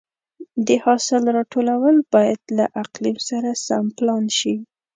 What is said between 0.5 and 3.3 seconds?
د حاصل راټولول باید له اقلیم